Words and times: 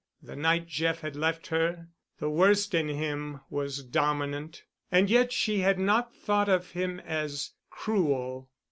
The 0.23 0.35
night 0.35 0.65
Jeff 0.65 1.01
had 1.01 1.15
left 1.15 1.45
her 1.49 1.89
the 2.17 2.27
worst 2.27 2.73
in 2.73 2.87
him 2.89 3.41
was 3.51 3.83
dominant, 3.83 4.63
and 4.91 5.11
yet 5.11 5.31
she 5.31 5.59
had 5.59 5.77
not 5.77 6.15
thought 6.15 6.49
of 6.49 6.71
him 6.71 6.99
as 7.01 7.51
cruel. 7.69 8.49